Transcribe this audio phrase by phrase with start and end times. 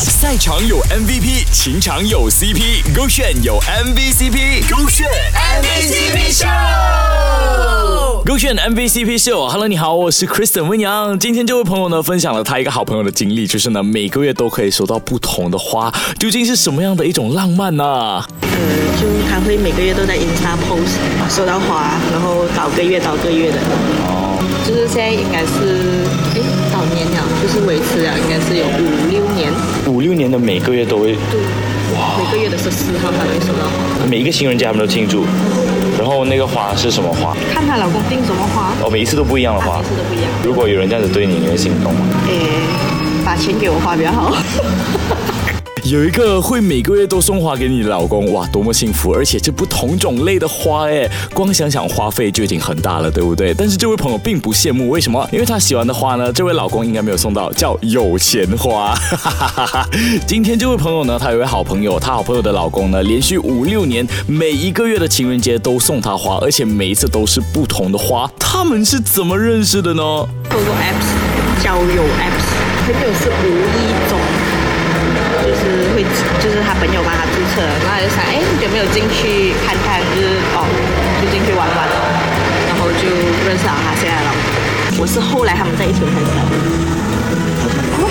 [0.00, 9.48] 赛场有 MVP，情场有 CP，勾选有 MVCp，勾选 MVCp Show，勾选 MVCp Show。
[9.48, 11.18] Hello，你好，我是 Kristen 温阳。
[11.18, 17.84] 今天这位朋友呢，分享了他一个好朋友的经历，就是呢，每个月都可以收到不同的花，究竟是什么样的一种浪漫呢？
[18.42, 18.48] 呃，
[19.00, 20.94] 就他会每个月都在 Insta post
[21.28, 23.58] 收到花，然后倒个月倒个月的。
[24.06, 24.38] 哦。
[24.66, 26.04] 就是现在应该是，
[26.36, 26.40] 哎，
[26.70, 29.07] 早年了，就是维持了，应该是有五。
[29.88, 31.14] 五六年的每个月都会。
[31.30, 31.40] 对。
[31.96, 32.18] 哇。
[32.18, 34.06] 每个月的十四号他会收到花。
[34.08, 35.24] 每一个新人家他们都庆祝。
[35.98, 37.36] 然后那个花是什么花？
[37.52, 38.72] 看她老公订什么花。
[38.84, 39.78] 哦，每一次都不一样的花。
[39.78, 40.30] 每次都不一样。
[40.44, 42.06] 如果有人这样子对你，你会心动吗？
[42.28, 42.60] 诶，
[43.24, 44.36] 把钱给我花比较好。
[45.90, 49.10] 有一个会每个月都送花给你的老公，哇，多么幸福！
[49.10, 53.54] 而且这不同种类的花，哎，光想想花费就已经很大了，对不对？
[53.54, 55.26] 但是这位朋友并不羡慕，为什么？
[55.32, 58.94] 因为他喜欢的花呢，这位老公应该没有送到，叫有钱花。
[58.94, 59.88] 哈哈哈哈
[60.26, 68.30] 今天这位朋友呢，他有位好朋友，他好朋友的老公呢，连续五六年每一个月的情人节都送他花，而且每一次都是不同的花。
[68.38, 70.02] 他们是怎么认识的呢？
[70.50, 74.37] 透过 apps 交友 apps，朋友是无意中。
[75.42, 76.02] 就是会，
[76.40, 80.00] 就是他朋友帮他注册，然后就想，哎，有没有进去看看？
[80.14, 80.66] 就是哦，
[81.20, 81.88] 就进去玩玩，
[82.68, 83.08] 然后就
[83.46, 85.02] 认识了他现在的老婆。
[85.02, 86.42] 我是后来他们在一起才知道。
[87.98, 88.04] 哦，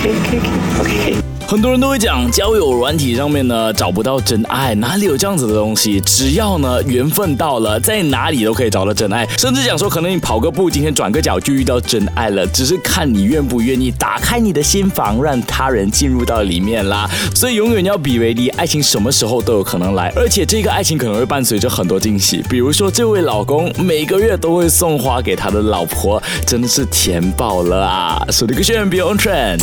[0.00, 1.27] 可以可以可以，OK。
[1.50, 5.98] 很多人都会讲交友软体上面呢找不到真爱，哪里有这样子的东西？
[6.00, 9.26] 只要呢缘分到了，在哪里都可以找到真爱。
[9.38, 17.08] 甚至讲说，可能你跑个步，今天转个角就遇到真爱了，只是看你愿不愿意打开你的心房，让他人进入到里面啦。
[17.34, 22.44] 所以永远要比为例，爱情什么时候都有可能来，而且这个爱情可能会伴随着很多惊喜。
[22.50, 28.22] 比如说这位老公每个月都会送花给他的老婆，真的是甜爆了啊！
[28.30, 29.60] 手机歌炫 Beyond Trend，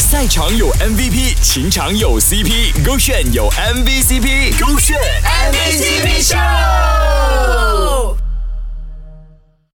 [0.00, 1.25] 赛场有 MVP。
[1.40, 6.75] 情场有 CP，勾炫有 MVCp，勾炫 MVCp 秀。